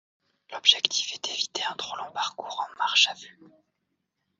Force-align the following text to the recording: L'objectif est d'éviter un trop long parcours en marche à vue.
L'objectif 0.51 1.13
est 1.13 1.23
d'éviter 1.23 1.61
un 1.69 1.75
trop 1.75 1.95
long 1.95 2.11
parcours 2.11 2.67
en 2.67 2.75
marche 2.77 3.07
à 3.11 3.13
vue. 3.13 3.39